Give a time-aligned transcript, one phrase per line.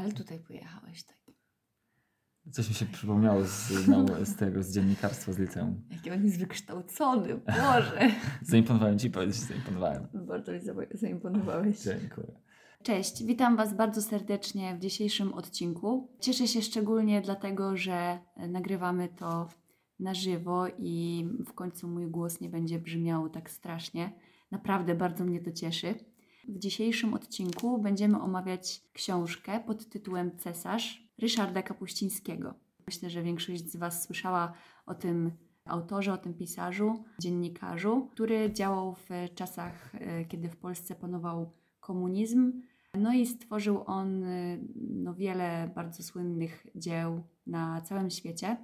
[0.00, 1.20] Ale tutaj pojechałeś tak.
[2.52, 5.82] Coś mi się przypomniało z, no, z tego, z dziennikarstwa z liceum.
[5.90, 8.10] Jaki on jest wykształcony, Boże.
[8.42, 10.08] Zaimponowałem Ci powiedzieć, zaimponowałem.
[10.14, 10.60] Bardzo mi
[10.94, 11.82] zaimponowałeś.
[11.82, 12.40] Dziękuję.
[12.82, 16.16] Cześć, witam Was bardzo serdecznie w dzisiejszym odcinku.
[16.20, 19.48] Cieszę się szczególnie dlatego, że nagrywamy to
[19.98, 24.12] na żywo i w końcu mój głos nie będzie brzmiał tak strasznie.
[24.50, 25.94] Naprawdę bardzo mnie to cieszy.
[26.50, 32.54] W dzisiejszym odcinku będziemy omawiać książkę pod tytułem Cesarz Ryszarda Kapuścińskiego.
[32.86, 34.52] Myślę, że większość z Was słyszała
[34.86, 35.30] o tym
[35.64, 42.62] autorze, o tym pisarzu, dziennikarzu, który działał w czasach, e, kiedy w Polsce panował komunizm.
[42.94, 48.56] No i stworzył on e, no, wiele bardzo słynnych dzieł na całym świecie.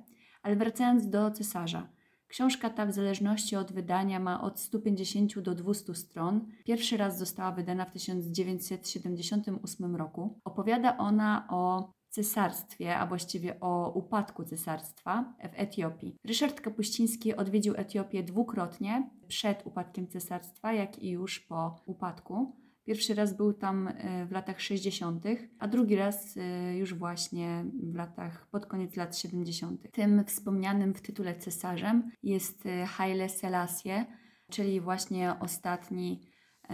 [0.43, 1.89] Ale wracając do cesarza.
[2.29, 6.47] Książka ta w zależności od wydania ma od 150 do 200 stron.
[6.65, 10.41] Pierwszy raz została wydana w 1978 roku.
[10.45, 16.16] Opowiada ona o cesarstwie, a właściwie o upadku cesarstwa w Etiopii.
[16.24, 22.66] Ryszard Kapuściński odwiedził Etiopię dwukrotnie przed upadkiem cesarstwa, jak i już po upadku.
[22.87, 25.24] Pierwszy raz był tam e, w latach 60.,
[25.59, 29.92] a drugi raz e, już właśnie w latach, pod koniec lat 70.
[29.92, 34.04] Tym wspomnianym w tytule cesarzem jest e, Haile Selassie,
[34.51, 36.20] czyli właśnie ostatni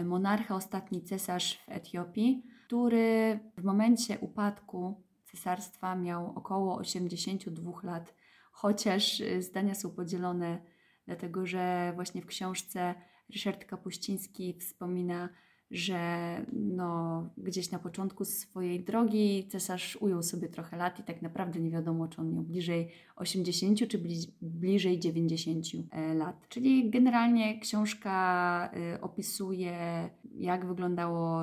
[0.04, 8.14] monarcha, ostatni cesarz w Etiopii, który w momencie upadku cesarstwa miał około 82 lat,
[8.52, 10.62] chociaż zdania są podzielone,
[11.06, 12.94] dlatego że właśnie w książce
[13.32, 15.28] Ryszard Kapuściński wspomina,
[15.72, 21.60] że no, gdzieś na początku swojej drogi cesarz ujął sobie trochę lat i tak naprawdę
[21.60, 23.98] nie wiadomo, czy on miał bliżej 80 czy
[24.42, 26.48] bliżej 90 e, lat.
[26.48, 31.42] Czyli generalnie książka e, opisuje, jak wyglądało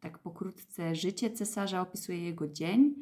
[0.00, 2.94] tak pokrótce życie cesarza, opisuje jego dzień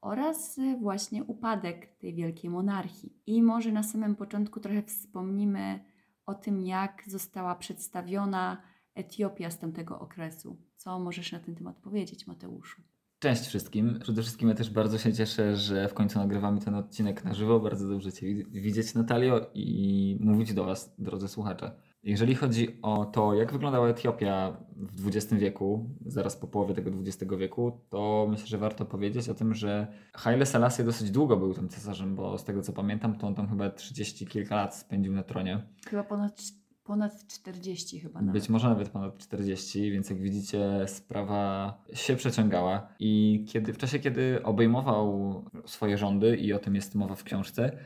[0.00, 3.12] oraz e, właśnie upadek tej wielkiej monarchii.
[3.26, 5.80] I może na samym początku trochę wspomnimy
[6.26, 8.62] o tym, jak została przedstawiona
[8.96, 10.56] Etiopia z tamtego okresu.
[10.76, 12.82] Co możesz na ten temat powiedzieć, Mateuszu?
[13.18, 13.98] Cześć wszystkim.
[14.02, 17.60] Przede wszystkim ja też bardzo się cieszę, że w końcu nagrywamy ten odcinek na żywo.
[17.60, 21.72] Bardzo dobrze Cię widzieć, Natalio, i mówić do Was, drodzy słuchacze.
[22.02, 27.34] Jeżeli chodzi o to, jak wyglądała Etiopia w XX wieku, zaraz po połowie tego XX
[27.38, 31.68] wieku, to myślę, że warto powiedzieć o tym, że Haile Selassie dosyć długo był tym
[31.68, 35.22] cesarzem, bo z tego co pamiętam, to on tam chyba 30 kilka lat spędził na
[35.22, 35.66] tronie.
[35.86, 36.40] Chyba ponad
[36.86, 38.40] Ponad 40 chyba nawet.
[38.40, 42.88] Być może nawet ponad 40, więc jak widzicie, sprawa się przeciągała.
[42.98, 47.78] I kiedy, w czasie, kiedy obejmował swoje rządy, i o tym jest mowa w książce,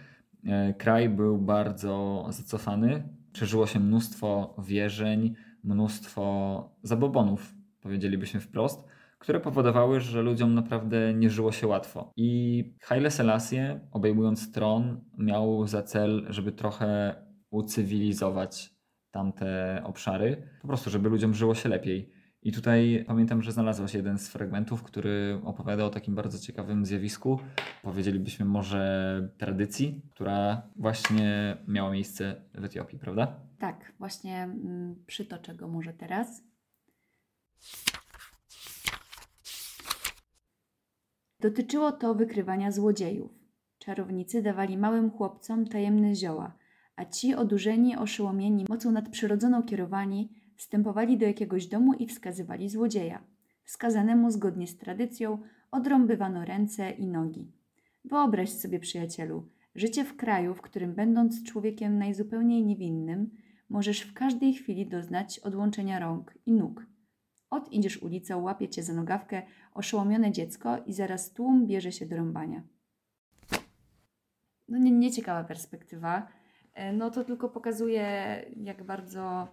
[0.47, 3.09] e, kraj był bardzo zacofany.
[3.33, 5.35] Przeżyło się mnóstwo wierzeń,
[5.65, 8.85] mnóstwo zabobonów, powiedzielibyśmy wprost,
[9.19, 12.13] które powodowały, że ludziom naprawdę nie żyło się łatwo.
[12.17, 17.15] I Haile Selassie, obejmując tron, miał za cel, żeby trochę
[17.51, 18.80] ucywilizować
[19.11, 22.13] tamte obszary, po prostu, żeby ludziom żyło się lepiej.
[22.43, 26.87] I tutaj pamiętam, że znalazła się jeden z fragmentów, który opowiada o takim bardzo ciekawym
[26.87, 27.39] zjawisku,
[27.83, 33.41] powiedzielibyśmy może tradycji, która właśnie miała miejsce w Etiopii, prawda?
[33.59, 36.43] Tak, właśnie mm, przytoczę go może teraz.
[41.41, 43.31] Dotyczyło to wykrywania złodziejów.
[43.79, 46.53] Czarownicy dawali małym chłopcom tajemne zioła,
[47.01, 53.23] a ci odurzeni, oszołomieni, mocą nadprzyrodzoną kierowani, wstępowali do jakiegoś domu i wskazywali złodzieja.
[53.65, 55.39] Skazanemu zgodnie z tradycją
[55.71, 57.53] odrąbywano ręce i nogi.
[58.05, 63.31] Wyobraź sobie, przyjacielu, życie w kraju, w którym będąc człowiekiem najzupełniej niewinnym,
[63.69, 66.87] możesz w każdej chwili doznać odłączenia rąk i nóg.
[67.51, 69.43] Ot idziesz ulicą, łapie cię za nogawkę
[69.75, 72.63] oszołomione dziecko i zaraz tłum bierze się do rąbania.
[74.69, 76.40] No nie, nieciekawa perspektywa,
[76.93, 78.05] no to tylko pokazuje,
[78.57, 79.49] jak bardzo,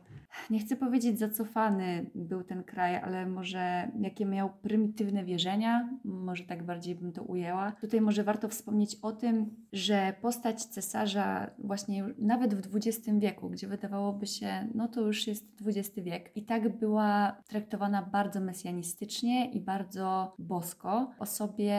[0.50, 6.64] nie chcę powiedzieć zacofany był ten kraj, ale może jakie miał prymitywne wierzenia, może tak
[6.64, 7.72] bardziej bym to ujęła.
[7.72, 13.68] Tutaj może warto wspomnieć o tym, że postać cesarza właśnie nawet w XX wieku, gdzie
[13.68, 19.62] wydawałoby się, no to już jest XX wiek, i tak była traktowana bardzo mesjanistycznie i
[19.62, 21.12] bardzo bosko.
[21.20, 21.76] Osobie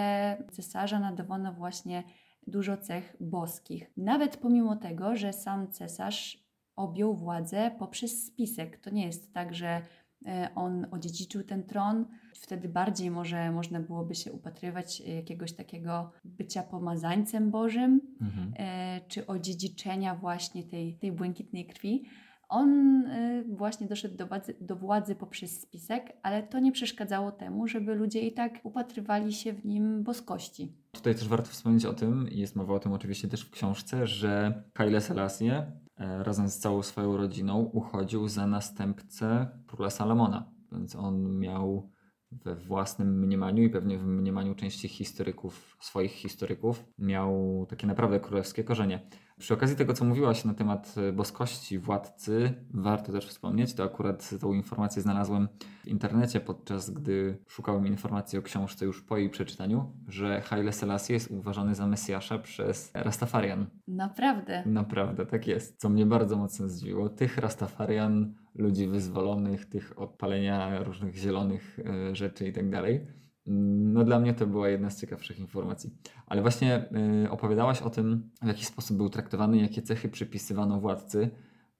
[0.52, 2.02] cesarza nadawano właśnie
[2.50, 3.90] dużo cech boskich.
[3.96, 8.78] Nawet pomimo tego, że sam cesarz objął władzę poprzez spisek.
[8.78, 9.82] To nie jest tak, że
[10.26, 12.06] e, on odziedziczył ten tron.
[12.34, 18.52] Wtedy bardziej może można byłoby się upatrywać jakiegoś takiego bycia pomazańcem Bożym, mhm.
[18.56, 22.04] E, czy odziedziczenia właśnie tej, tej błękitnej krwi.
[22.48, 27.68] On y, właśnie doszedł do władzy, do władzy poprzez spisek, ale to nie przeszkadzało temu,
[27.68, 30.72] żeby ludzie i tak upatrywali się w nim boskości.
[30.92, 34.62] Tutaj też warto wspomnieć o tym, jest mowa o tym oczywiście też w książce, że
[34.76, 40.50] Haile Selassie e, razem z całą swoją rodziną uchodził za następcę króla Salomona.
[40.72, 41.90] Więc on miał
[42.32, 48.64] we własnym mniemaniu i pewnie w mniemaniu części historyków, swoich historyków, miał takie naprawdę królewskie
[48.64, 49.00] korzenie.
[49.38, 54.30] Przy okazji tego, co mówiłaś na temat e, boskości władcy, warto też wspomnieć, to akurat
[54.40, 55.48] tą informację znalazłem
[55.84, 61.12] w internecie, podczas gdy szukałem informacji o książce już po jej przeczytaniu, że Haile Selassie
[61.12, 63.66] jest uważany za Mesjasza przez Rastafarian.
[63.88, 64.62] Naprawdę.
[64.66, 65.80] Naprawdę, tak jest.
[65.80, 67.08] Co mnie bardzo mocno zdziwiło.
[67.08, 73.18] Tych Rastafarian, ludzi wyzwolonych, tych odpalenia różnych zielonych e, rzeczy i tak dalej
[73.48, 75.90] no dla mnie to była jedna z ciekawszych informacji.
[76.26, 76.88] Ale właśnie
[77.24, 81.30] y, opowiadałaś o tym, w jaki sposób był traktowany, jakie cechy przypisywano władcy.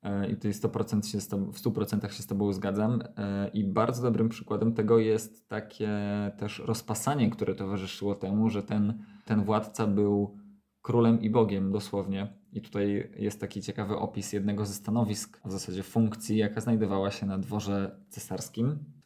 [0.05, 3.01] Y, I tutaj 100% się z tobą, w 100% się z Tobą zgadzam.
[3.01, 3.05] Y,
[3.53, 5.91] I bardzo dobrym przykładem tego jest takie
[6.37, 10.39] też rozpasanie, które towarzyszyło temu, że ten, ten władca był
[10.83, 12.39] królem i bogiem dosłownie.
[12.53, 17.11] I tutaj jest taki ciekawy opis jednego ze stanowisk, a w zasadzie funkcji, jaka znajdowała
[17.11, 18.98] się na dworze cesarskim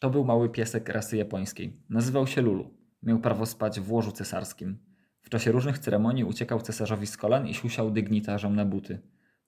[0.00, 1.72] To był mały piesek rasy japońskiej.
[1.90, 2.70] Nazywał się Lulu.
[3.02, 4.78] Miał prawo spać w łożu cesarskim.
[5.22, 8.98] W czasie różnych ceremonii uciekał cesarzowi z kolan i siusiał dygnitarzom na buty.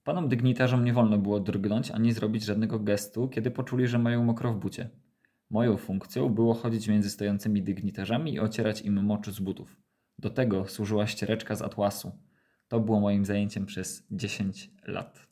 [0.05, 4.53] Panom dygnitarzom nie wolno było drgnąć ani zrobić żadnego gestu, kiedy poczuli, że mają mokro
[4.53, 4.91] w bucie.
[5.51, 9.77] Moją funkcją było chodzić między stojącymi dygnitarzami i ocierać im mocz z butów.
[10.19, 12.13] Do tego służyła ściereczka z atłasu.
[12.69, 15.30] To było moim zajęciem przez 10 lat.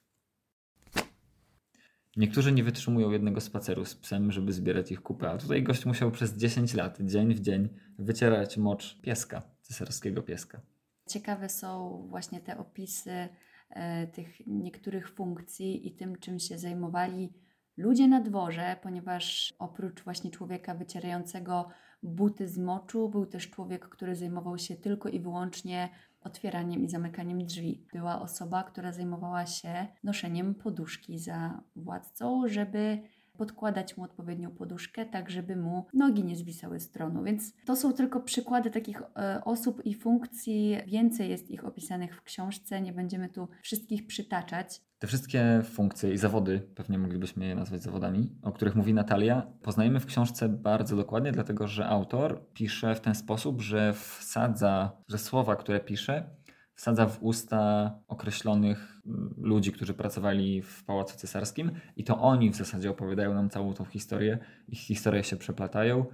[2.18, 6.10] Niektórzy nie wytrzymują jednego spaceru z psem, żeby zbierać ich kupę, a tutaj gość musiał
[6.10, 7.68] przez 10 lat, dzień w dzień,
[7.98, 10.60] wycierać mocz pieska, cesarskiego pieska.
[11.08, 13.28] Ciekawe są właśnie te opisy
[13.70, 17.32] e, tych niektórych funkcji i tym, czym się zajmowali
[17.76, 21.68] ludzie na dworze, ponieważ oprócz właśnie człowieka wycierającego
[22.02, 25.88] buty z moczu, był też człowiek, który zajmował się tylko i wyłącznie
[26.28, 27.86] otwieraniem i zamykaniem drzwi.
[27.92, 33.02] Była osoba, która zajmowała się noszeniem poduszki za władcą, żeby
[33.38, 37.24] podkładać mu odpowiednią poduszkę, tak żeby mu nogi nie zwisały z tronu.
[37.24, 40.76] Więc to są tylko przykłady takich e, osób i funkcji.
[40.86, 44.80] Więcej jest ich opisanych w książce, nie będziemy tu wszystkich przytaczać.
[44.98, 50.00] Te wszystkie funkcje i zawody, pewnie moglibyśmy je nazwać zawodami, o których mówi Natalia, poznajemy
[50.00, 55.56] w książce bardzo dokładnie, dlatego że autor pisze w ten sposób, że wsadza, że słowa,
[55.56, 56.37] które pisze,
[56.78, 62.56] wsadza w usta określonych mm, ludzi, którzy pracowali w Pałacu Cesarskim i to oni w
[62.56, 64.38] zasadzie opowiadają nam całą tą historię.
[64.68, 66.04] Ich historie się przeplatają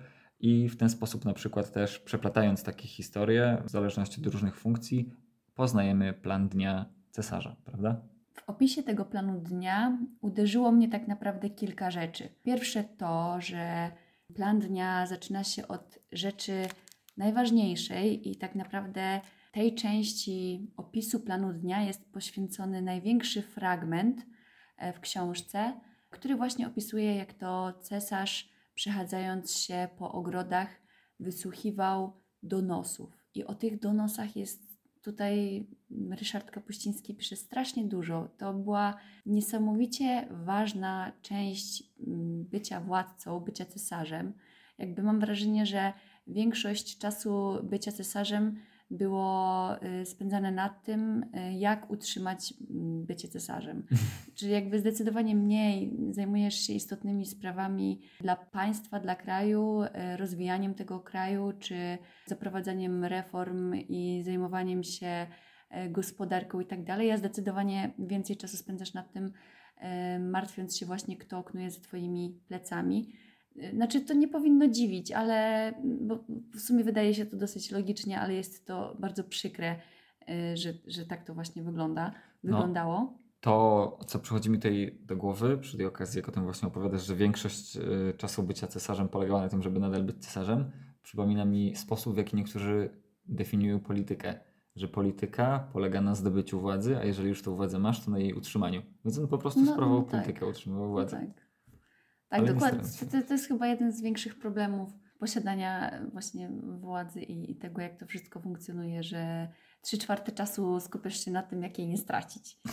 [0.40, 5.10] i w ten sposób na przykład też przeplatając takie historie, w zależności od różnych funkcji,
[5.54, 8.00] poznajemy plan dnia cesarza, prawda?
[8.32, 12.28] W opisie tego planu dnia uderzyło mnie tak naprawdę kilka rzeczy.
[12.42, 13.90] Pierwsze to, że
[14.34, 16.62] plan dnia zaczyna się od rzeczy
[17.16, 19.20] najważniejszej i tak naprawdę
[19.54, 24.26] tej części opisu planu dnia jest poświęcony największy fragment
[24.76, 25.80] e, w książce,
[26.10, 30.68] który właśnie opisuje, jak to cesarz, przechadzając się po ogrodach,
[31.20, 33.26] wysłuchiwał donosów.
[33.34, 34.62] I o tych donosach jest
[35.02, 35.66] tutaj
[36.10, 38.28] Ryszard Kapuściński pisze strasznie dużo.
[38.38, 38.96] To była
[39.26, 44.32] niesamowicie ważna część mm, bycia władcą, bycia cesarzem.
[44.78, 45.92] Jakby mam wrażenie, że
[46.26, 48.60] większość czasu bycia cesarzem
[48.94, 53.86] było y, spędzane nad tym, y, jak utrzymać mm, bycie cesarzem.
[54.36, 61.00] Czyli jakby zdecydowanie mniej zajmujesz się istotnymi sprawami dla państwa, dla kraju, y, rozwijaniem tego
[61.00, 65.26] kraju, czy zaprowadzaniem reform i zajmowaniem się
[65.90, 67.08] gospodarką i tak dalej.
[67.08, 69.32] Ja zdecydowanie więcej czasu spędzasz nad tym,
[70.20, 73.12] martwiąc się właśnie, kto knuje za Twoimi plecami.
[73.74, 78.34] Znaczy, to nie powinno dziwić, ale bo w sumie wydaje się to dosyć logicznie, ale
[78.34, 79.76] jest to bardzo przykre,
[80.28, 82.12] y, że, że tak to właśnie wygląda,
[82.44, 83.00] no, wyglądało.
[83.00, 86.68] No, to, co przychodzi mi tutaj do głowy przy tej okazji, jak o tym właśnie
[86.68, 87.80] opowiadasz, że większość y,
[88.16, 90.70] czasu bycia cesarzem polegała na tym, żeby nadal być cesarzem,
[91.02, 92.90] przypomina mi sposób, w jaki niektórzy
[93.26, 94.40] definiują politykę.
[94.76, 98.34] Że polityka polega na zdobyciu władzy, a jeżeli już tę władzę masz, to na jej
[98.34, 98.82] utrzymaniu.
[99.04, 100.48] Więc on po prostu no, sprawował no, politykę, tak.
[100.48, 101.20] utrzymywał władzę.
[101.20, 101.43] No, tak.
[102.34, 102.90] Tak, Ale dokładnie.
[103.12, 106.48] To, to, jest chyba jeden z większych problemów posiadania właśnie
[106.80, 109.48] władzy i, i tego, jak to wszystko funkcjonuje, że
[109.82, 112.56] trzy czwarte czasu skupiasz się na tym, jak jej nie stracić.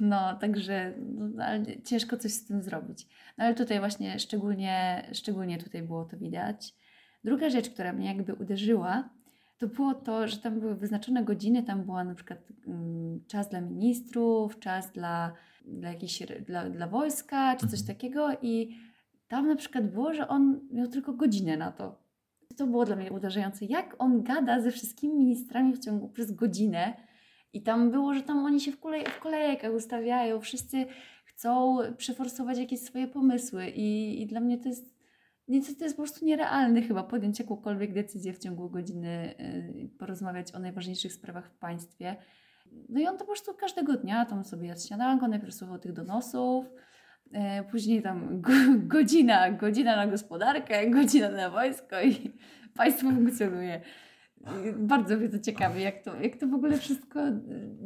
[0.00, 1.44] No, także no,
[1.84, 3.06] ciężko coś z tym zrobić.
[3.38, 6.74] No ale tutaj właśnie szczególnie, szczególnie tutaj było to widać.
[7.24, 9.08] Druga rzecz, która mnie jakby uderzyła,
[9.58, 13.60] to było to, że tam były wyznaczone godziny, tam była na przykład um, czas dla
[13.60, 15.32] ministrów, czas dla,
[15.64, 17.96] dla, jakiejś, dla, dla wojska, czy coś mhm.
[17.96, 18.76] takiego i
[19.28, 22.02] tam na przykład było, że on miał tylko godzinę na to.
[22.56, 26.96] To było dla mnie uderzające, jak on gada ze wszystkimi ministrami w ciągu przez godzinę
[27.52, 30.86] i tam było, że tam oni się w, kolej, w kolejkach ustawiają, wszyscy
[31.24, 34.98] chcą przeforsować jakieś swoje pomysły i, i dla mnie to jest
[35.48, 39.34] nie, to jest po prostu nierealne chyba podjąć jakąkolwiek decyzję w ciągu godziny,
[39.74, 42.16] yy, porozmawiać o najważniejszych sprawach w państwie.
[42.88, 45.92] No i on to po prostu każdego dnia tam sobie jadł śniadanko, najpierw słuchał tych
[45.92, 46.66] donosów,
[47.70, 48.42] później tam
[48.94, 52.32] godzina, godzina na gospodarkę, godzina na wojsko i
[52.76, 53.80] państwo funkcjonuje.
[54.78, 57.20] Bardzo mnie to ciekawi, jak to, jak to w ogóle wszystko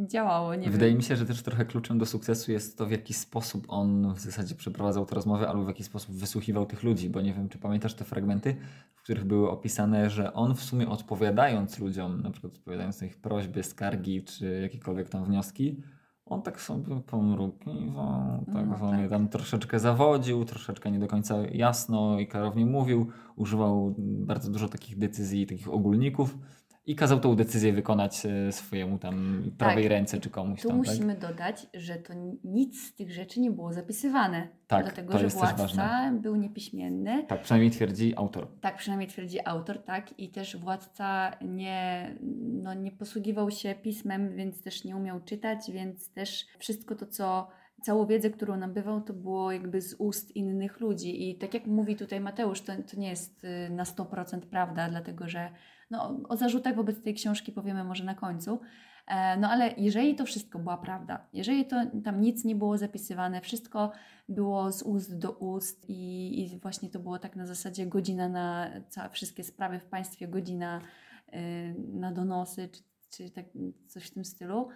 [0.07, 0.55] działało.
[0.55, 0.99] Nie Wydaje wiem.
[0.99, 4.21] mi się, że też trochę kluczem do sukcesu jest to, w jaki sposób on w
[4.21, 7.59] zasadzie przeprowadzał te rozmowy, albo w jaki sposób wysłuchiwał tych ludzi, bo nie wiem, czy
[7.59, 8.57] pamiętasz te fragmenty,
[8.95, 13.17] w których były opisane, że on w sumie odpowiadając ludziom, na przykład odpowiadając na ich
[13.17, 15.83] prośby, skargi, czy jakiekolwiek tam wnioski,
[16.27, 19.11] on tak sobie pomrukiwał, tak no, sobie tak.
[19.11, 24.99] tam troszeczkę zawodził, troszeczkę nie do końca jasno i klarownie mówił, używał bardzo dużo takich
[24.99, 26.39] decyzji, takich ogólników
[26.87, 29.91] i kazał tą decyzję wykonać e, swojemu tam prawej tak.
[29.91, 30.79] ręce czy komuś tu tam.
[30.79, 30.95] Tu tak?
[30.95, 31.31] musimy tak?
[31.31, 32.13] dodać, że to
[32.45, 34.49] nic z tych rzeczy nie było zapisywane.
[34.67, 37.25] Tak, dlatego, to że jest władca był niepiśmienny.
[37.29, 38.49] Tak, przynajmniej twierdzi autor.
[38.61, 40.19] Tak, przynajmniej twierdzi autor, tak.
[40.19, 42.17] I też władca nie,
[42.63, 47.49] no, nie posługiwał się pismem, więc też nie umiał czytać, więc też wszystko to, co
[47.83, 51.31] całą wiedzę, którą nabywał, to było jakby z ust innych ludzi.
[51.31, 55.29] I tak jak mówi tutaj Mateusz, to, to nie jest y, na 100% prawda, dlatego
[55.29, 55.51] że
[55.93, 58.61] no, o zarzutach wobec tej książki powiemy może na końcu.
[59.07, 63.41] E, no ale jeżeli to wszystko była prawda, jeżeli to tam nic nie było zapisywane,
[63.41, 63.93] wszystko
[64.29, 68.71] było z ust do ust i, i właśnie to było tak na zasadzie godzina na
[68.89, 70.81] całe, wszystkie sprawy w państwie, godzina
[71.29, 73.47] y, na donosy, czy, czy tak
[73.89, 74.69] coś w tym stylu,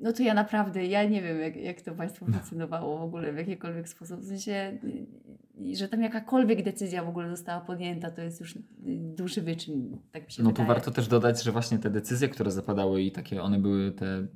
[0.00, 3.36] no to ja naprawdę, ja nie wiem, jak, jak to Państwo funkcjonowało w ogóle w
[3.36, 4.20] jakikolwiek sposób.
[4.20, 4.78] W sensie,
[5.74, 8.58] że tam jakakolwiek decyzja w ogóle została podjęta, to jest już
[9.16, 10.66] duży wyczyn, tak mi się No wydaje.
[10.66, 14.26] tu warto też dodać, że właśnie te decyzje, które zapadały i takie one były te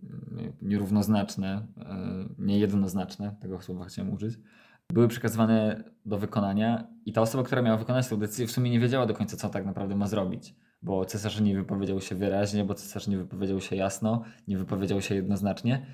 [0.63, 4.35] nierównoznaczne, e, niejednoznaczne, tego słowa chciałem użyć,
[4.93, 8.81] były przekazywane do wykonania i ta osoba, która miała wykonać tę decyzję w sumie nie
[8.81, 12.75] wiedziała do końca, co tak naprawdę ma zrobić bo cesarz nie wypowiedział się wyraźnie, bo
[12.75, 15.87] cesarz nie wypowiedział się jasno, nie wypowiedział się jednoznacznie,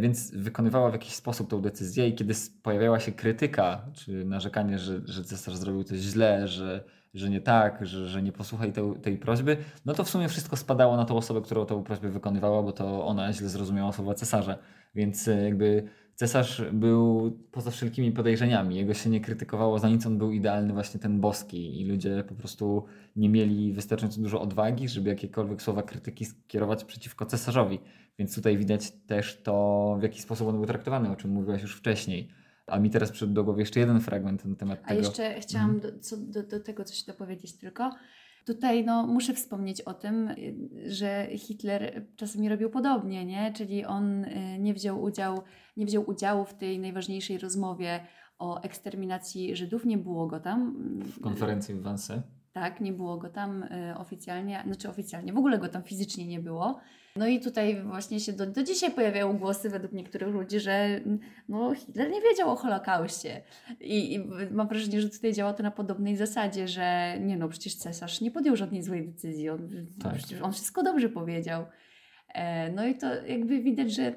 [0.00, 5.00] więc wykonywała w jakiś sposób tą decyzję i kiedy pojawiała się krytyka, czy narzekanie, że,
[5.04, 6.84] że cesarz zrobił coś źle, że,
[7.14, 10.56] że nie tak, że, że nie posłuchaj tej, tej prośby, no to w sumie wszystko
[10.56, 14.58] spadało na tą osobę, która tę prośbę wykonywała, bo to ona źle zrozumiała słowa cesarza.
[14.94, 18.76] Więc e, jakby cesarz był poza wszelkimi podejrzeniami.
[18.76, 21.80] Jego się nie krytykowało, za nic on był idealny, właśnie ten boski.
[21.80, 22.84] I ludzie po prostu
[23.16, 27.78] nie mieli wystarczająco dużo odwagi, żeby jakiekolwiek słowa krytyki skierować przeciwko cesarzowi.
[28.18, 31.76] Więc tutaj widać też to, w jaki sposób on był traktowany, o czym mówiłaś już
[31.76, 32.28] wcześniej.
[32.66, 34.90] A mi teraz przyszedł do głowy jeszcze jeden fragment na temat tego.
[34.90, 35.94] A jeszcze chciałam mhm.
[35.94, 37.90] do, co, do, do tego coś dopowiedzieć tylko.
[38.48, 40.30] Tutaj no, muszę wspomnieć o tym,
[40.86, 43.52] że Hitler czasami robił podobnie, nie?
[43.52, 45.42] czyli on y, nie wziął, udział,
[45.76, 48.00] nie wziął udziału w tej najważniejszej rozmowie
[48.38, 50.74] o eksterminacji Żydów, nie było go tam.
[51.00, 52.22] W konferencji w Wannsee.
[52.52, 56.40] Tak, nie było go tam y, oficjalnie, znaczy oficjalnie, w ogóle go tam fizycznie nie
[56.40, 56.80] było.
[57.16, 61.00] No i tutaj właśnie się do, do dzisiaj pojawiają głosy według niektórych ludzi, że
[61.48, 63.42] no, Hitler nie wiedział o Holokauście.
[63.80, 67.74] I, I, mam wrażenie, że tutaj działa to na podobnej zasadzie, że nie no, przecież
[67.74, 69.48] cesarz nie podjął żadnej złej decyzji.
[69.48, 70.14] On, tak.
[70.14, 71.66] przecież on wszystko dobrze powiedział.
[72.28, 74.14] E, no i to jakby widać, że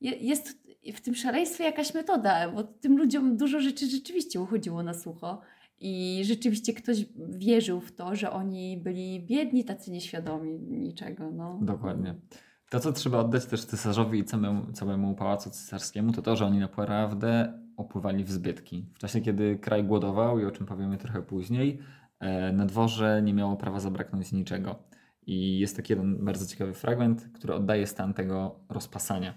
[0.00, 0.62] jest
[0.94, 5.40] w tym szaleństwie jakaś metoda, bo tym ludziom dużo rzeczy rzeczywiście uchodziło na sucho.
[5.84, 11.30] I rzeczywiście ktoś wierzył w to, że oni byli biedni, tacy nieświadomi niczego.
[11.30, 11.58] No.
[11.62, 12.14] Dokładnie.
[12.70, 16.58] To, co trzeba oddać też cesarzowi i całemu, całemu pałacu cesarskiemu, to to, że oni
[16.58, 18.86] naprawdę opływali w zbytki.
[18.94, 21.78] W czasie, kiedy kraj głodował, i o czym powiemy trochę później,
[22.20, 24.82] e, na dworze nie miało prawa zabraknąć niczego.
[25.26, 29.34] I jest taki jeden bardzo ciekawy fragment, który oddaje stan tego rozpasania.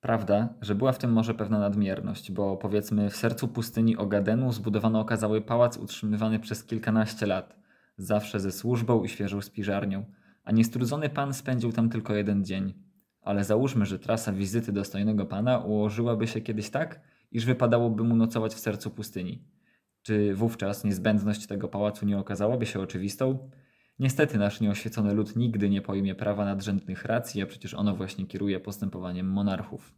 [0.00, 5.00] Prawda, że była w tym może pewna nadmierność, bo powiedzmy w sercu pustyni Ogadenu zbudowano
[5.00, 7.56] okazały pałac utrzymywany przez kilkanaście lat,
[7.96, 10.04] zawsze ze służbą i świeżą spiżarnią,
[10.44, 12.74] a niestrudzony pan spędził tam tylko jeden dzień.
[13.20, 17.00] Ale załóżmy, że trasa wizyty dostojnego pana ułożyłaby się kiedyś tak,
[17.32, 19.44] iż wypadałoby mu nocować w sercu pustyni.
[20.02, 23.50] Czy wówczas niezbędność tego pałacu nie okazałaby się oczywistą?
[23.98, 28.60] Niestety nasz nieoświecony lud nigdy nie pojmie prawa nadrzędnych racji, a przecież ono właśnie kieruje
[28.60, 29.94] postępowaniem monarchów.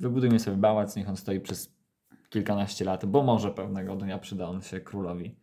[0.00, 1.76] Wybudujmy sobie pałac, niech on stoi przez
[2.28, 5.36] kilkanaście lat, bo może pewnego dnia przyda on się królowi.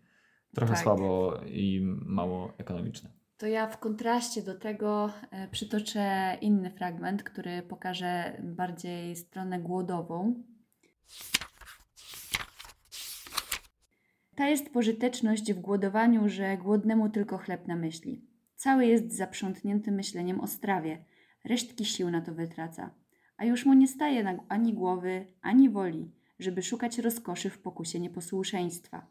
[0.56, 0.84] Trochę Tak.
[0.84, 3.10] słabo i mało ekonomiczne.
[3.38, 10.44] To ja w kontraście do tego e, przytoczę inny fragment, który pokaże bardziej stronę głodową.
[14.36, 18.22] Ta jest pożyteczność w głodowaniu, że głodnemu tylko chleb na myśli.
[18.56, 21.06] Cały jest zaprzątnięty myśleniem o strawie,
[21.44, 22.92] resztki sił na to wytraca,
[23.38, 28.00] a już mu nie staje na, ani głowy, ani woli, żeby szukać rozkoszy w pokusie
[28.00, 29.08] nieposłuszeństwa.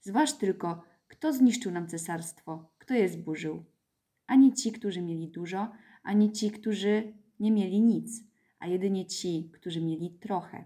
[0.00, 3.64] Zważ tylko, kto zniszczył nam cesarstwo, kto je zburzył.
[4.26, 8.24] Ani ci, którzy mieli dużo, ani ci, którzy nie mieli nic,
[8.58, 10.64] a jedynie ci, którzy mieli trochę.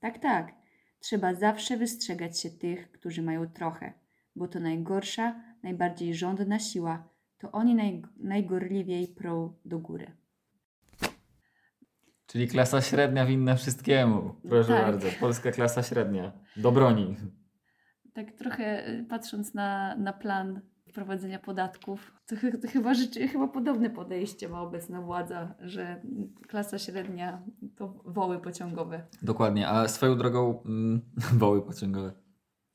[0.00, 0.61] Tak, tak,
[1.02, 3.92] trzeba zawsze wystrzegać się tych, którzy mają trochę,
[4.36, 10.06] bo to najgorsza, najbardziej żądna siła, to oni naj, najgorliwiej prą do góry.
[12.26, 14.34] Czyli klasa średnia winna wszystkiemu.
[14.48, 14.82] Proszę Tak.
[14.86, 16.32] bardzo, polska klasa średnia.
[16.56, 17.16] Do broni.
[18.14, 20.60] Tak trochę y, patrząc na, na plan
[20.92, 26.02] wprowadzenia podatków, to, chy- to chyba, rzeczy, chyba podobne podejście ma obecna władza, że
[26.48, 27.42] klasa średnia
[27.76, 29.02] to woły pociągowe.
[29.22, 31.00] Dokładnie, a swoją drogą, mm,
[31.42, 32.12] woły pociągowe,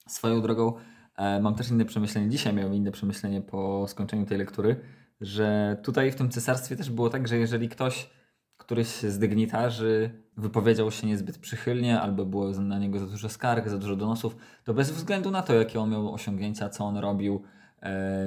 [0.08, 0.74] swoją drogą
[1.18, 4.76] e, mam też inne przemyślenie, dzisiaj miałem inne przemyślenie po skończeniu tej lektury,
[5.22, 8.10] że tutaj w tym cesarstwie też było tak, że jeżeli ktoś,
[8.58, 13.78] któryś z dygnitarzy wypowiedział się niezbyt przychylnie, albo było na niego za dużo skarg, za
[13.78, 17.44] dużo donosów, to bez względu na to, jakie on miał osiągnięcia, co on robił,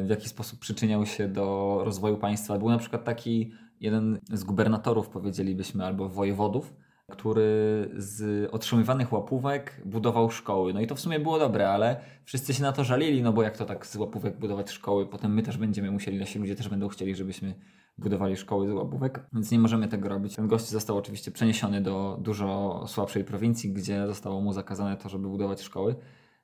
[0.04, 2.58] w jaki sposób przyczyniał się do rozwoju państwa.
[2.58, 6.74] Był na przykład taki jeden z gubernatorów, powiedzielibyśmy, albo wojewodów,
[7.10, 10.74] który z otrzymywanych łapówek budował szkoły.
[10.74, 13.42] No i to w sumie było dobre, ale wszyscy się na to żalili, no bo
[13.42, 16.68] jak to tak z łapówek budować szkoły, potem my też będziemy musieli, nasi ludzie też
[16.68, 17.54] będą chcieli, żebyśmy
[17.98, 20.36] budowali szkoły z łapówek, więc nie możemy tego robić.
[20.36, 25.28] Ten gość został oczywiście przeniesiony do dużo słabszej prowincji, gdzie zostało mu zakazane to, żeby
[25.28, 25.94] budować szkoły.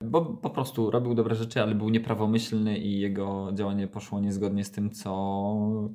[0.05, 4.71] Bo po prostu robił dobre rzeczy, ale był nieprawomyślny i jego działanie poszło niezgodnie z
[4.71, 5.11] tym, co,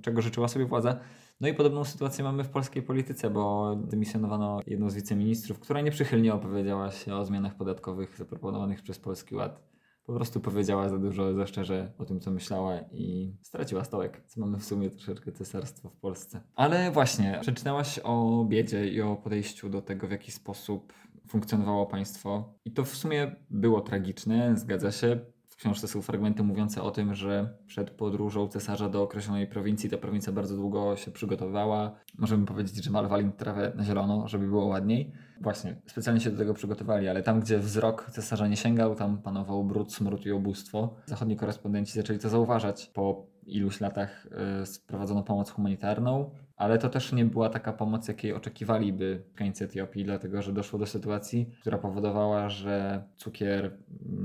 [0.02, 1.00] czego życzyła sobie władza.
[1.42, 6.34] No i podobną sytuację mamy w polskiej polityce, bo dymisjonowano jedną z wiceministrów, która nieprzychylnie
[6.34, 9.72] opowiedziała się o zmianach podatkowych zaproponowanych przez Polski Ład.
[10.06, 14.24] Po prostu powiedziała za dużo, za szczerze o tym, co myślała i straciła stołek.
[14.28, 16.42] Co mamy w sumie troszeczkę cesarstwo w Polsce.
[16.56, 20.94] Ale właśnie, przeczytałaś o biedzie i o podejściu do tego, w jaki sposób
[21.32, 22.54] funkcjonowało państwo.
[22.66, 25.20] I to w sumie było tragiczne, zgadza się.
[25.48, 29.98] W książce są fragmenty mówiące o tym, że przed podróżą cesarza do określonej prowincji ta
[29.98, 31.96] prowincja bardzo długo się przygotowywała.
[32.18, 35.12] Możemy powiedzieć, że malowali trawę na zielono, żeby było ładniej.
[35.42, 39.64] Właśnie, specjalnie się do tego przygotowali, ale tam, gdzie wzrok cesarza nie sięgał, tam panował
[39.64, 40.96] brud, smród i ubóstwo.
[41.06, 42.92] Zachodni korespondenci zaczęli to zauważać.
[42.94, 44.28] Po iluś latach
[44.62, 50.06] y, sprowadzono pomoc humanitarną, ale to też nie była taka pomoc, jakiej oczekiwaliby mieszkańcy Etiopii,
[50.06, 53.78] dlatego że doszło do sytuacji, która powodowała, że cukier,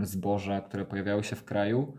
[0.03, 1.96] zboża, które pojawiały się w kraju,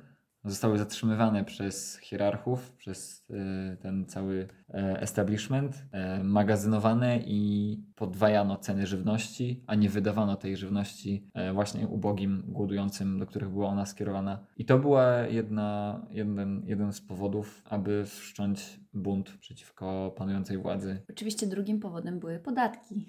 [0.50, 8.88] zostały zatrzymywane przez hierarchów, przez y, ten cały e, establishment, e, magazynowane i podwajano ceny
[8.88, 14.40] żywności, a nie wydawano tej żywności e, właśnie ubogim, głodującym, do których była ona skierowana.
[14.58, 21.02] I to była jedna, jeden, jeden z powodów, aby wszcząć bunt przeciwko panującej władzy.
[21.10, 23.08] Oczywiście drugim powodem były podatki.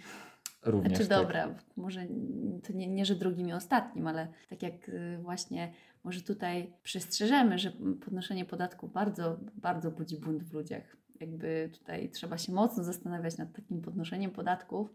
[0.70, 1.22] Również Znaczy tak.
[1.22, 2.06] dobra, może
[2.66, 5.72] to nie, nie, że drugim i ostatnim, ale tak jak y, właśnie
[6.04, 7.72] może tutaj przestrzeżemy, że
[8.04, 10.96] podnoszenie podatków bardzo, bardzo budzi bunt w ludziach.
[11.20, 14.94] Jakby tutaj trzeba się mocno zastanawiać nad takim podnoszeniem podatków,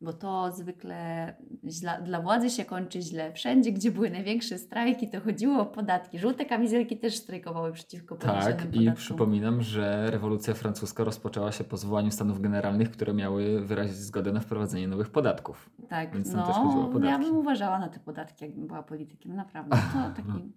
[0.00, 1.34] bo to zwykle
[1.68, 3.32] źle, dla władzy się kończy źle.
[3.32, 6.18] Wszędzie, gdzie były największe strajki, to chodziło o podatki.
[6.18, 8.82] Żółte kamizelki też strajkowały przeciwko Tak, podatkom.
[8.82, 14.32] i przypominam, że rewolucja francuska rozpoczęła się po zwołaniu stanów generalnych, które miały wyrazić zgodę
[14.32, 15.70] na wprowadzenie nowych podatków.
[15.88, 17.24] Tak, Więc no, też chodziło o ja podatki.
[17.26, 19.76] bym uważała na te podatki, jakbym była politykiem, naprawdę.
[19.92, 20.52] To taki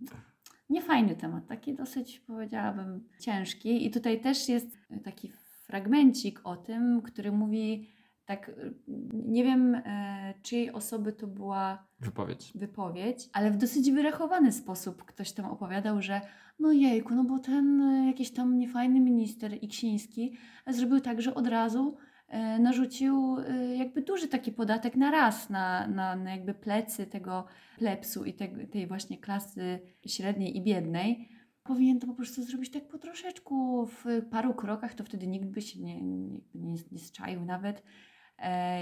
[0.69, 3.85] niefajny temat, taki dosyć, powiedziałabym, ciężki.
[3.87, 5.31] I tutaj też jest taki
[5.65, 7.89] fragmencik o tym, który mówi
[8.31, 8.73] tak, y,
[9.13, 12.51] nie wiem e, czyjej osoby to była Wypowiedź.
[12.55, 16.21] wypowiedź, ale w dosyć wyrachowany sposób ktoś tam opowiadał, że
[16.59, 21.47] no jejku, no bo ten e, jakiś tam niefajny minister Iksiński zrobił tak, że od
[21.47, 27.05] razu e, narzucił e, jakby duży taki podatek na raz, na, na, na jakby plecy
[27.05, 27.45] tego
[27.77, 31.29] plepsu i tej, tej właśnie klasy średniej i biednej.
[31.63, 35.61] Powinien to po prostu zrobić tak po troszeczku, w paru krokach, to wtedy nikt by
[35.61, 37.83] się nie, nie, nie, nie zczaił nawet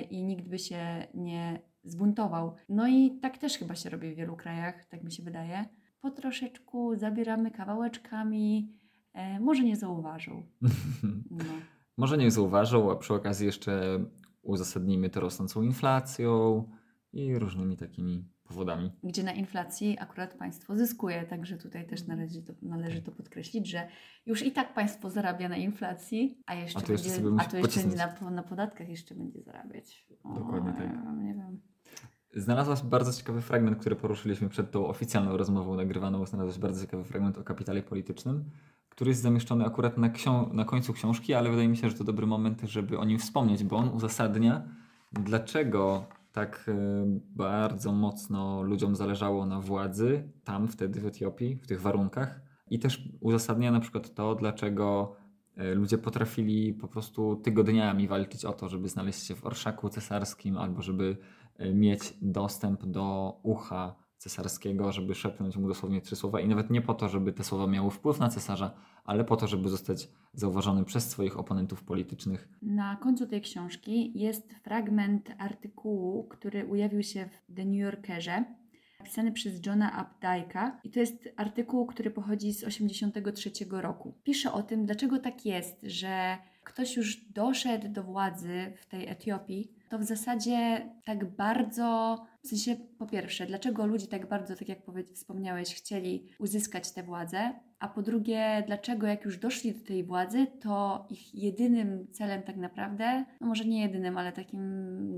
[0.09, 2.55] i nikt by się nie zbuntował.
[2.69, 5.65] No i tak też chyba się robi w wielu krajach, tak mi się wydaje.
[6.01, 8.73] Po troszeczku zabieramy kawałeczkami,
[9.13, 10.43] e, może nie zauważą.
[11.31, 11.43] No.
[11.97, 14.05] Może nie zauważył, a przy okazji jeszcze
[14.41, 16.63] uzasadnijmy to rosnącą inflacją
[17.13, 18.91] i różnymi takimi powodami.
[19.03, 23.87] Gdzie na inflacji akurat państwo zyskuje, także tutaj też należy to, należy to podkreślić, że
[24.25, 27.57] już i tak państwo zarabia na inflacji, a jeszcze, A to jeszcze będzie, a to
[27.57, 30.07] jeszcze na, na podatkach jeszcze będzie zarabiać.
[30.23, 30.81] O, Dokładnie tak.
[30.81, 31.59] ja Nie wiem.
[32.33, 36.25] Znalazłaś bardzo ciekawy fragment, który poruszyliśmy przed tą oficjalną rozmową nagrywaną.
[36.25, 38.51] Znalazłaś bardzo ciekawy fragment o kapitale politycznym,
[38.89, 42.03] który jest zamieszczony akurat na, ksią- na końcu książki, ale wydaje mi się, że to
[42.03, 44.63] dobry moment, żeby o nim wspomnieć, bo on uzasadnia,
[45.11, 46.73] dlaczego tak e,
[47.35, 52.41] bardzo mocno ludziom zależało na władzy tam, wtedy w Etiopii, w tych warunkach.
[52.69, 55.15] I też uzasadnia na przykład to, dlaczego
[55.55, 60.57] e, ludzie potrafili po prostu tygodniami walczyć o to, żeby znaleźć się w orszaku cesarskim
[60.57, 61.17] albo żeby
[61.57, 66.81] e, mieć dostęp do ucha cesarskiego, żeby szepnąć mu dosłownie trzy słowa i nawet nie
[66.81, 68.71] po to, żeby te słowa miały wpływ na cesarza,
[69.05, 72.49] ale po to, żeby zostać zauważonym przez swoich oponentów politycznych.
[72.61, 78.45] Na końcu tej książki jest fragment artykułu, który ujawił się w The New Yorkerze,
[78.99, 84.13] napisany przez Johna Updike'a i to jest artykuł, który pochodzi z 1983 roku.
[84.23, 89.71] Pisze o tym, dlaczego tak jest, że ktoś już doszedł do władzy w tej Etiopii,
[89.89, 94.79] to w zasadzie tak bardzo, w sensie po pierwsze, dlaczego ludzie tak bardzo, tak jak
[95.13, 100.47] wspomniałeś, chcieli uzyskać tę władzę, a po drugie, dlaczego jak już doszli do tej władzy,
[100.61, 104.59] to ich jedynym celem tak naprawdę, no może nie jedynym, ale takim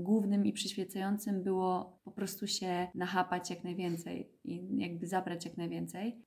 [0.02, 6.22] głównym i przyświecającym było po prostu się nachapać jak najwięcej i jakby zabrać jak najwięcej.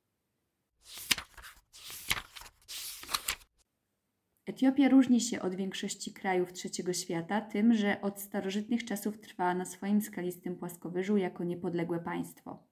[4.45, 9.65] Etiopia różni się od większości krajów trzeciego świata tym, że od starożytnych czasów trwa na
[9.65, 12.63] swoim skalistym płaskowyżu jako niepodległe państwo.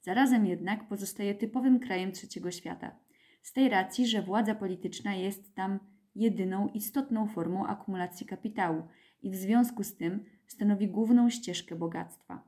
[0.00, 2.96] Zarazem jednak pozostaje typowym krajem trzeciego świata.
[3.42, 5.78] Z tej racji, że władza polityczna jest tam
[6.14, 8.82] jedyną istotną formą akumulacji kapitału
[9.22, 12.42] i w związku z tym stanowi główną ścieżkę bogactwa.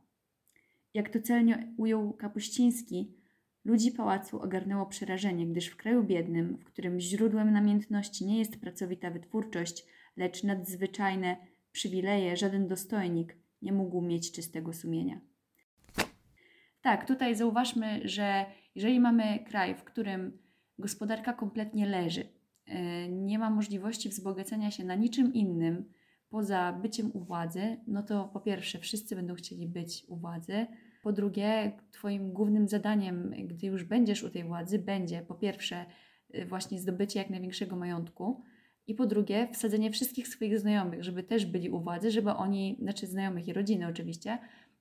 [0.95, 3.16] Jak to celnie ujął Kapuściński,
[3.67, 9.11] ludzi pałacu ogarnęło przerażenie, gdyż w kraju biednym, w którym źródłem namiętności nie jest pracowita
[9.11, 9.85] wytwórczość,
[10.17, 11.37] lecz nadzwyczajne
[11.73, 15.21] przywileje, żaden dostojnik nie mógł mieć czystego sumienia.
[16.81, 20.39] Tak, tutaj zauważmy, że jeżeli mamy kraj, w którym
[20.79, 22.29] gospodarka kompletnie leży,
[22.67, 22.75] yy,
[23.09, 25.93] nie ma możliwości wzbogacenia się na niczym innym
[26.29, 30.67] poza byciem u władzy, no to po pierwsze wszyscy będą chcieli być u władzy,
[31.07, 35.87] po drugie Twoim głównym zadaniem, gdy już będziesz u tej władzy, będzie po pierwsze
[36.31, 38.43] yy, właśnie zdobycie jak największego majątku
[38.87, 43.07] i po drugie wsadzenie wszystkich swoich znajomych, żeby też byli u władzy, żeby oni, znaczy
[43.07, 44.39] znajomych i rodziny oczywiście,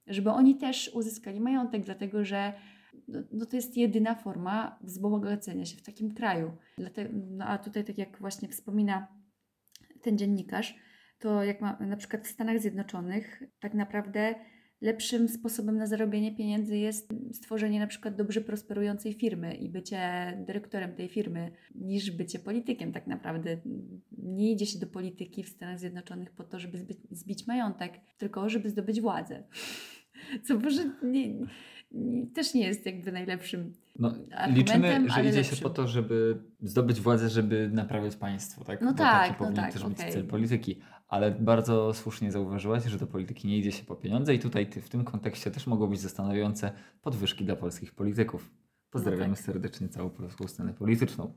[0.07, 2.53] żeby oni też uzyskali majątek, dlatego że
[3.07, 6.51] no, no to jest jedyna forma wzbogacenia się w takim kraju.
[6.77, 9.07] Dlate, no a tutaj, tak jak właśnie wspomina
[10.01, 10.75] ten dziennikarz,
[11.19, 14.35] to jak ma na przykład w Stanach Zjednoczonych, tak naprawdę
[14.85, 19.99] lepszym sposobem na zarobienie pieniędzy jest stworzenie na przykład dobrze prosperującej firmy i bycie
[20.47, 23.57] dyrektorem tej firmy, niż bycie politykiem tak naprawdę.
[24.17, 28.49] Nie idzie się do polityki w Stanach Zjednoczonych po to, żeby zbyć, zbić majątek, tylko
[28.49, 29.43] żeby zdobyć władzę.
[30.45, 31.33] Co może nie,
[31.91, 34.15] nie, też nie jest jakby najlepszym No,
[34.47, 35.63] liczymy, że idzie się lepszym.
[35.63, 38.81] po to, żeby zdobyć władzę, żeby naprawiać państwo, tak?
[38.81, 40.13] No Bo tak, taki no powinien tak, też być okej.
[40.13, 40.79] cel polityki.
[41.07, 44.89] Ale bardzo słusznie zauważyłaś, że do polityki nie idzie się po pieniądze i tutaj w
[44.89, 48.51] tym kontekście też mogą być zastanawiające podwyżki dla polskich polityków.
[48.89, 49.45] Pozdrawiamy No tak.
[49.45, 51.33] serdecznie całą polską scenę polityczną.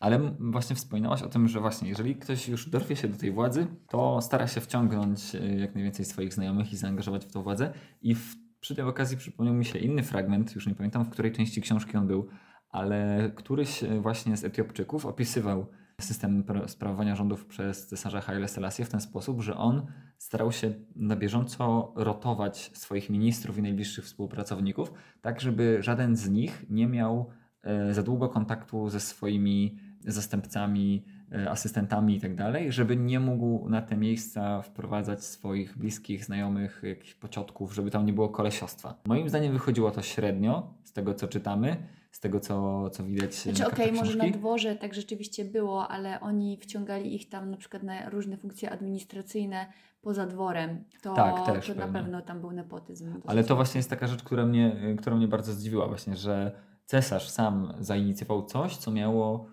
[0.00, 3.66] Ale właśnie wspominałaś o tym, że właśnie jeżeli ktoś już dorwie się do tej władzy,
[3.88, 7.72] to stara się wciągnąć e, jak najwięcej swoich znajomych i zaangażować w tą władzę.
[8.00, 11.32] I w, przy tej okazji przypomniał mi się inny fragment, już nie pamiętam w której
[11.32, 12.28] części książki on był,
[12.68, 15.66] ale któryś e, właśnie z Etiopczyków opisywał
[16.04, 19.86] system pra- sprawowania rządów przez cesarza Haile Selassie w ten sposób, że on
[20.18, 26.64] starał się na bieżąco rotować swoich ministrów i najbliższych współpracowników, tak żeby żaden z nich
[26.70, 27.30] nie miał
[27.62, 32.32] e, za długo kontaktu ze swoimi zastępcami, e, asystentami i tak
[32.68, 38.12] żeby nie mógł na te miejsca wprowadzać swoich bliskich, znajomych, jakichś pociotków, żeby tam nie
[38.12, 38.94] było kolesiostwa.
[39.06, 41.76] Moim zdaniem wychodziło to średnio z tego, co czytamy,
[42.12, 45.88] z tego, co, co widać Znaczy, na okej, kartach może na dworze tak rzeczywiście było,
[45.88, 49.66] ale oni wciągali ich tam na przykład na różne funkcje administracyjne
[50.02, 50.84] poza dworem.
[51.02, 53.14] To, Tak, też to na pewno tam był nepotyzm.
[53.26, 56.52] Ale to właśnie jest taka rzecz, która mnie, która mnie bardzo zdziwiła właśnie, że
[56.86, 59.46] cesarz sam zainicjował coś, co miało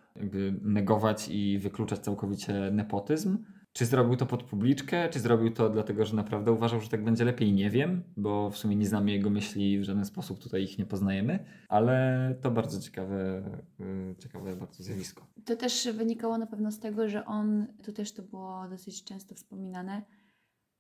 [0.62, 3.38] negować i wykluczać całkowicie nepotyzm.
[3.74, 7.26] Czy zrobił to pod publiczkę, czy zrobił to dlatego, że naprawdę uważał, że tak będzie
[7.26, 10.78] lepiej, nie wiem, bo w sumie nie znamy jego myśli, w żaden sposób tutaj ich
[10.78, 13.44] nie poznajemy, ale to bardzo ciekawe,
[13.80, 15.28] y, ciekawe bardzo zjawisko.
[15.46, 19.36] To też wynikało na pewno z tego, że on, to też to było dosyć często
[19.36, 20.02] wspominane,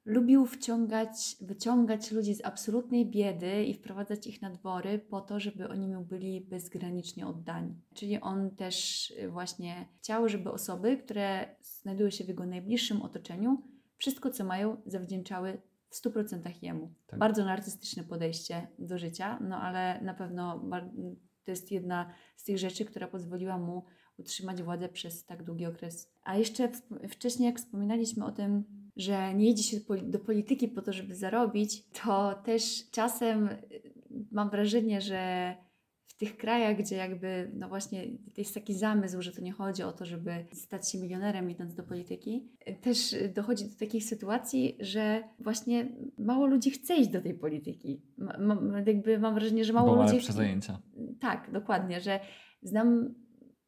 [0.06, 5.70] lubił wciągać, wyciągać ludzi z absolutnej biedy i wprowadzać ich na dwory po to, żeby
[5.70, 7.82] oni mu byli bezgranicznie oddani.
[7.94, 13.64] Czyli on też y, właśnie chciał, żeby osoby, które znajdują się w jego najbliższym otoczeniu,
[13.98, 16.94] wszystko co mają zawdzięczały w 100% jemu.
[17.08, 17.20] Tak.
[17.20, 20.70] Bardzo narcystyczne podejście do życia, no ale na pewno
[21.46, 23.86] to jest jedna z tych rzeczy, która pozwoliła mu
[24.18, 26.12] utrzymać władzę przez tak długi okres.
[26.24, 26.72] A jeszcze
[27.10, 28.64] wcześniej, jak wspominaliśmy o tym,
[29.00, 33.60] że nie idzie się do polityki po to, żeby zarobić, to też czasem y,
[34.32, 35.56] mam wrażenie, że
[36.08, 39.84] w tych krajach, gdzie jakby, no właśnie, to jest taki zamysł, że to nie chodzi
[39.84, 44.78] o to, żeby stać się milionerem idąc do polityki, y, też dochodzi do takich sytuacji,
[44.80, 48.02] że właśnie mało ludzi chce iść do tej polityki.
[48.18, 50.16] Ma, ma, jakby mam wrażenie, że mało Bo ludzi...
[50.16, 50.80] lepsze zajęcia.
[51.20, 52.20] Tak, dokładnie, że
[52.62, 53.16] znam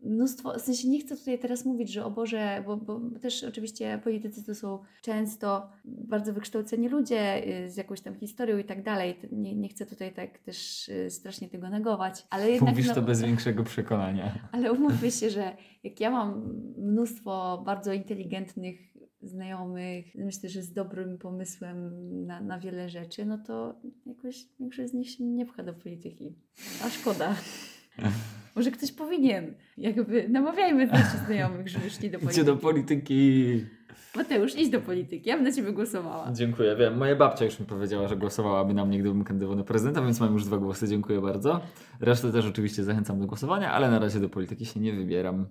[0.03, 3.99] mnóstwo, w sensie nie chcę tutaj teraz mówić, że o Boże, bo, bo też oczywiście
[4.03, 9.19] politycy to są często bardzo wykształceni ludzie y, z jakąś tam historią i tak dalej.
[9.31, 12.69] Nie, nie chcę tutaj tak też y, strasznie tego negować, ale jednak...
[12.69, 14.39] Mówisz no, to bez większego przekonania.
[14.51, 21.17] ale umówmy się, że jak ja mam mnóstwo bardzo inteligentnych znajomych, myślę, że z dobrym
[21.17, 21.91] pomysłem
[22.25, 26.35] na, na wiele rzeczy, no to jakoś większość z nich się nie pcha do polityki.
[26.85, 27.35] A szkoda.
[28.61, 29.55] Może ktoś powinien.
[29.77, 32.39] Jakby namawiajmy naszych znajomych, żeby szli do polityki.
[32.39, 33.65] Idźcie do polityki.
[34.15, 35.29] Mateusz, idź do polityki.
[35.29, 36.31] Ja bym na ciebie głosowała.
[36.31, 36.97] Dziękuję, wiem.
[36.97, 40.33] Moja babcia już mi powiedziała, że głosowałaby na mnie, gdybym kandydował na prezydenta, więc mam
[40.33, 40.87] już dwa głosy.
[40.87, 41.61] Dziękuję bardzo.
[41.99, 45.47] Resztę też oczywiście zachęcam do głosowania, ale na razie do polityki się nie wybieram.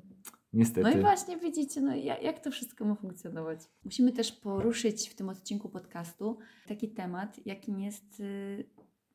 [0.53, 0.91] Niestety.
[0.91, 3.59] No i właśnie widzicie, no jak, jak to wszystko ma funkcjonować.
[3.85, 8.65] Musimy też poruszyć w tym odcinku podcastu taki temat, jakim jest y,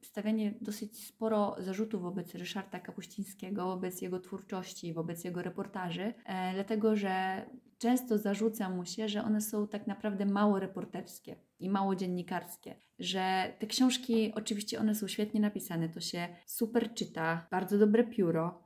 [0.06, 6.96] stawianie dosyć sporo zarzutów wobec Ryszarda Kapuścińskiego, wobec jego twórczości, wobec jego reportaży, e, dlatego
[6.96, 7.46] że
[7.78, 12.76] często zarzuca mu się, że one są tak naprawdę mało reporterskie i mało dziennikarskie.
[13.00, 18.66] Że te książki, oczywiście one są świetnie napisane, to się super czyta, bardzo dobre pióro,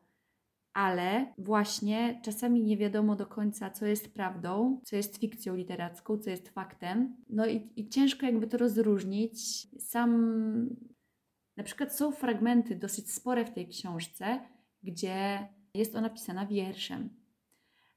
[0.74, 6.30] ale właśnie czasami nie wiadomo do końca, co jest prawdą, co jest fikcją literacką, co
[6.30, 7.16] jest faktem.
[7.30, 9.68] No i, i ciężko jakby to rozróżnić.
[9.82, 10.70] Sam
[11.60, 14.40] na przykład są fragmenty dosyć spore w tej książce,
[14.84, 17.10] gdzie jest ona pisana wierszem.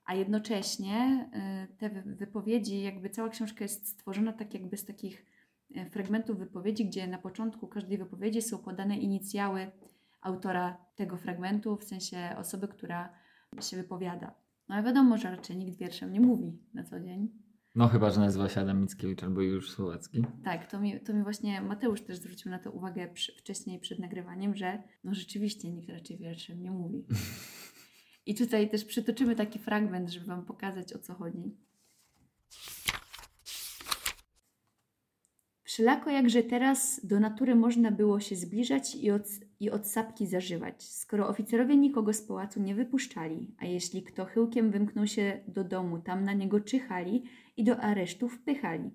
[0.04, 1.28] A jednocześnie
[1.70, 5.26] y, te wy- wypowiedzi, jakby cała książka jest stworzona tak jakby z takich
[5.76, 9.70] y, fragmentów wypowiedzi, gdzie na początku każdej wypowiedzi są podane inicjały
[10.20, 13.12] autora tego fragmentu, w sensie osoby, która
[13.60, 14.34] się wypowiada.
[14.68, 17.41] No ale wiadomo, że raczej nikt wierszem nie mówi na co dzień.
[17.74, 20.24] No chyba, że nazywa się Adam Mickiewicz albo już Słowacki.
[20.44, 23.98] Tak, to mi, to mi właśnie Mateusz też zwrócił na to uwagę przy, wcześniej przed
[23.98, 27.04] nagrywaniem, że no rzeczywiście nikt raczej wierszem nie mówi.
[28.26, 31.56] I tutaj też przytoczymy taki fragment, żeby Wam pokazać o co chodzi.
[35.62, 39.22] Wszelako jakże teraz do natury można było się zbliżać i od,
[39.62, 44.70] i od sapki zażywać, skoro oficerowie nikogo z pałacu nie wypuszczali, a jeśli kto chyłkiem
[44.70, 47.22] wymknął się do domu, tam na niego czyhali
[47.56, 48.90] i do aresztu wpychali.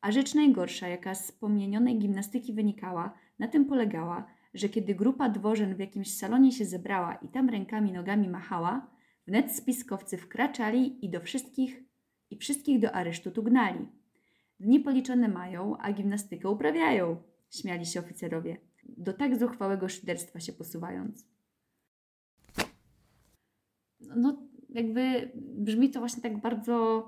[0.00, 5.74] A rzecz najgorsza, jaka z wspomnienionej gimnastyki wynikała, na tym polegała, że kiedy grupa dworzan
[5.74, 8.90] w jakimś salonie się zebrała i tam rękami nogami machała,
[9.26, 11.82] wnet spiskowcy wkraczali i do wszystkich
[12.30, 13.88] i wszystkich do aresztu tu gnali.
[14.60, 17.16] Dni policzone mają, a gimnastykę uprawiają,
[17.50, 18.56] śmiali się oficerowie,
[18.96, 21.26] do tak zuchwałego szyderstwa się posuwając.
[24.00, 24.36] No,
[24.68, 27.06] jakby brzmi to właśnie tak bardzo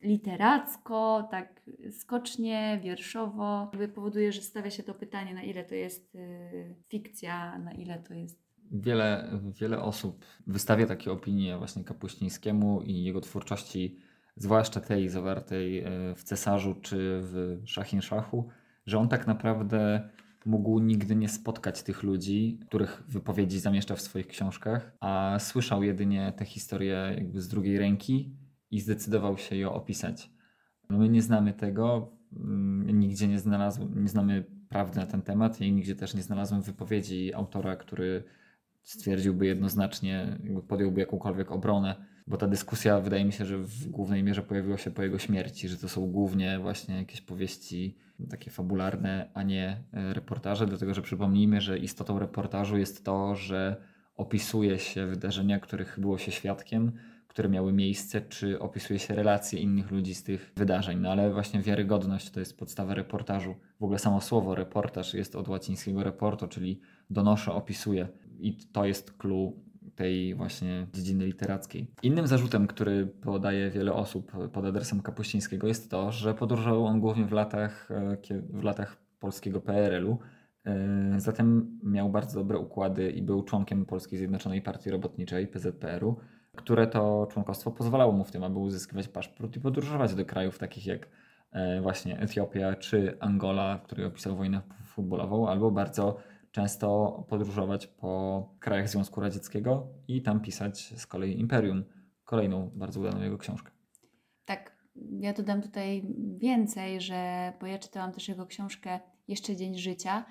[0.00, 3.70] literacko, tak skocznie, wierszowo.
[3.72, 7.98] Jakby powoduje, że stawia się to pytanie, na ile to jest y, fikcja, na ile
[7.98, 9.30] to jest Wiele,
[9.60, 13.96] wiele osób wystawia takie opinie właśnie Kapuścińskiemu i jego twórczości,
[14.36, 18.48] zwłaszcza tej zawartej e, w Cesarzu czy w Szachinszachu,
[18.86, 20.08] że on tak naprawdę
[20.48, 26.32] mógł nigdy nie spotkać tych ludzi, których wypowiedzi zamieszcza w swoich książkach, a słyszał jedynie
[26.36, 28.36] te historie jakby z drugiej ręki
[28.70, 30.30] i zdecydował się je opisać.
[30.88, 35.72] My nie znamy tego, mm, nigdzie nie, znalazłem, nie znamy prawdy na ten temat i
[35.72, 38.24] nigdzie też nie znalazłem wypowiedzi autora, który
[38.82, 44.22] stwierdziłby jednoznacznie, jakby podjąłby jakąkolwiek obronę, bo ta dyskusja wydaje mi się, że w głównej
[44.22, 47.98] mierze pojawiła się po jego śmierci, że to są głównie właśnie jakieś powieści
[48.30, 53.76] takie fabularne, a nie e, reportaże, dlatego że przypomnijmy, że istotą reportażu jest to, że
[54.16, 56.92] opisuje się wydarzenia, których było się świadkiem,
[57.28, 60.98] które miały miejsce, czy opisuje się relacje innych ludzi z tych wydarzeń.
[61.00, 63.54] No ale właśnie wiarygodność to jest podstawa reportażu.
[63.80, 68.08] W ogóle samo słowo reportaż jest od łacińskiego reporto, czyli donoszę, opisuję.
[68.40, 69.52] I to jest clue
[69.96, 71.90] tej właśnie dziedziny literackiej.
[72.02, 77.24] Innym zarzutem, który podaje wiele osób pod adresem Kapuścińskiego jest to, że podróżował on głównie
[77.24, 78.16] w latach, e,
[78.50, 80.18] w latach polskiego PRL-u,
[80.64, 86.16] e, Zatem miał bardzo dobre układy i był członkiem Polskiej Zjednoczonej Partii Robotniczej, PZPR-u,
[86.56, 90.86] które to członkostwo pozwalało mu w tym, aby uzyskiwać paszport i podróżować do krajów takich
[90.86, 91.08] jak
[91.52, 96.16] e, właśnie Etiopia czy Angola, w której opisał wojnę futbolową, albo bardzo
[96.50, 101.84] często podróżować po krajach Związku Radzieckiego i tam pisać z kolei Imperium,
[102.24, 103.70] kolejną bardzo udaną jego książkę.
[104.44, 104.78] Tak,
[105.20, 106.02] ja dodam tutaj
[106.38, 110.24] więcej, że bo ja czytałam też jego książkę Jeszcze Dzień Życia,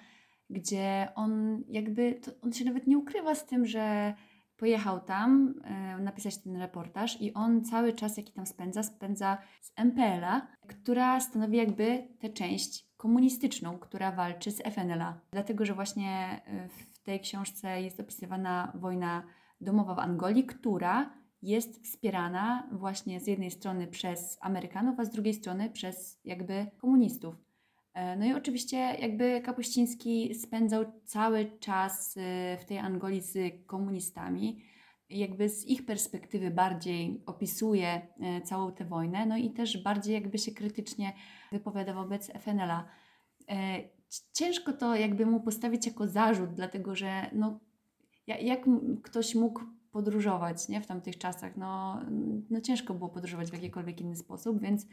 [0.49, 4.13] gdzie on jakby, on się nawet nie ukrywa z tym, że
[4.57, 9.71] pojechał tam e, napisać ten reportaż i on cały czas, jaki tam spędza, spędza z
[9.75, 15.19] MPL-a, która stanowi jakby tę część komunistyczną, która walczy z FNL-a.
[15.31, 19.23] Dlatego, że właśnie e, w tej książce jest opisywana wojna
[19.61, 25.33] domowa w Angolii, która jest wspierana właśnie z jednej strony przez Amerykanów, a z drugiej
[25.33, 27.35] strony przez jakby komunistów.
[27.93, 34.63] E, no i oczywiście jakby Kapuściński spędzał cały czas e, w tej Angolii z komunistami,
[35.09, 40.37] jakby z ich perspektywy bardziej opisuje e, całą tę wojnę, no i też bardziej jakby
[40.37, 41.13] się krytycznie
[41.51, 42.85] wypowiada wobec FNL-a.
[44.33, 47.59] Ciężko to jakby mu postawić jako zarzut, dlatego że no,
[48.27, 48.65] jak
[49.03, 52.01] ktoś mógł podróżować nie, w tamtych czasach, no,
[52.49, 54.87] no ciężko było podróżować w jakikolwiek inny sposób, więc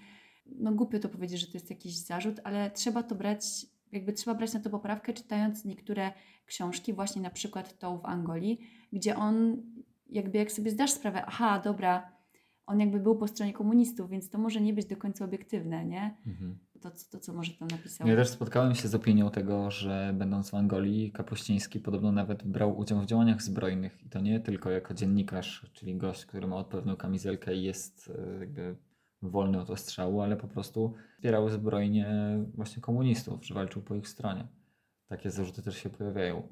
[0.46, 3.44] no głupio to powiedzieć, że to jest jakiś zarzut, ale trzeba to brać,
[3.92, 6.12] jakby trzeba brać na to poprawkę, czytając niektóre
[6.46, 8.61] książki, właśnie na przykład tą w Angolii,
[8.92, 9.62] gdzie on
[10.07, 12.12] jakby jak sobie zdasz sprawę, aha, dobra,
[12.67, 16.17] on jakby był po stronie komunistów, więc to może nie być do końca obiektywne, nie?
[16.27, 16.59] Mhm.
[16.81, 18.09] To, to, co może tam napisał.
[18.09, 22.79] Ja też spotkałem się z opinią tego, że będąc w Angolii, Kapuściński podobno nawet brał
[22.79, 26.97] udział w działaniach zbrojnych i to nie tylko jako dziennikarz, czyli gość, który ma odpowiednią
[26.97, 28.77] kamizelkę i jest e, jakby
[29.23, 34.47] wolny od ostrzału, ale po prostu wspierał zbrojnie właśnie komunistów, że walczył po ich stronie.
[35.07, 36.49] Takie zarzuty też się pojawiają.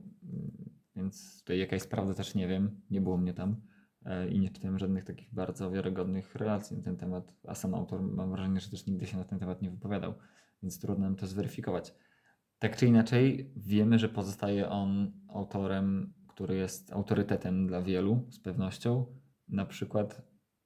[0.97, 3.57] Więc tutaj jaka jest prawda też nie wiem, nie było mnie tam
[4.05, 8.03] e, i nie czytałem żadnych takich bardzo wiarygodnych relacji na ten temat, a sam autor
[8.03, 10.15] mam wrażenie, że też nigdy się na ten temat nie wypowiadał,
[10.63, 11.95] więc trudno nam to zweryfikować.
[12.59, 19.07] Tak czy inaczej, wiemy, że pozostaje on autorem, który jest autorytetem dla wielu z pewnością.
[19.49, 20.23] Na przykład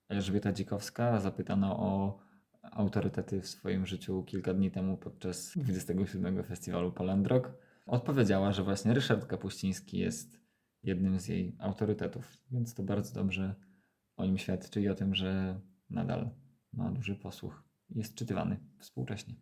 [0.08, 2.18] Elżbieta Dzikowska zapytano o
[2.62, 6.44] autorytety w swoim życiu kilka dni temu podczas 27.
[6.44, 7.65] festiwalu Poland Rock.
[7.86, 10.40] Odpowiedziała, że właśnie Ryszard Kapuściński jest
[10.82, 13.54] jednym z jej autorytetów, więc to bardzo dobrze
[14.16, 16.30] o nim świadczy i o tym, że nadal
[16.72, 19.34] ma duży posłuch jest czytywany współcześnie.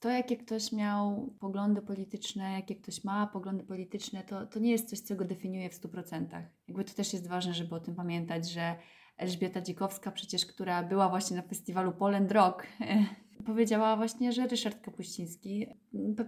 [0.00, 4.90] To, jakie ktoś miał poglądy polityczne, jakie ktoś ma poglądy polityczne, to, to nie jest
[4.90, 6.42] coś, co go definiuje w 100%.
[6.68, 8.76] Jakby to też jest ważne, żeby o tym pamiętać, że
[9.16, 12.66] Elżbieta Dzikowska, przecież, która była właśnie na festiwalu Poland Rock,
[13.44, 15.66] powiedziała właśnie, że Ryszard Kapuściński,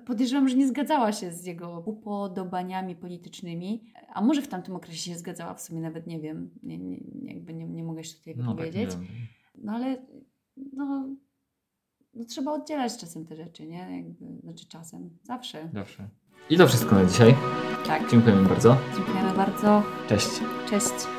[0.07, 5.19] podejrzewam, że nie zgadzała się z jego upodobaniami politycznymi, a może w tamtym okresie się
[5.19, 8.45] zgadzała, w sumie nawet nie wiem, nie, nie, jakby nie, nie mogę się tutaj no,
[8.45, 8.91] wypowiedzieć.
[8.91, 9.01] Tak,
[9.55, 10.07] no ale
[10.57, 11.09] no,
[12.15, 13.97] no, trzeba oddzielać czasem te rzeczy, nie?
[13.97, 15.71] Jakby, znaczy czasem, zawsze.
[15.75, 16.09] Zawsze.
[16.51, 17.35] I to wszystko na dzisiaj.
[17.87, 18.11] Tak.
[18.11, 18.77] Dziękujemy bardzo.
[18.97, 19.83] Dziękujemy bardzo.
[20.09, 20.31] Cześć.
[20.71, 21.14] Cześć.